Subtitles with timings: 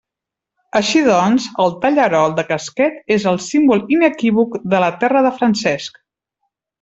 [0.77, 6.01] Així doncs, el tallarol de casquet és el símbol inequívoc de la terra de Francesc.